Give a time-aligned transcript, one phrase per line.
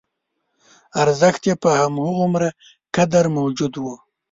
[1.03, 2.49] ارزښت یې په همغومره
[2.95, 3.85] قدر موجود و.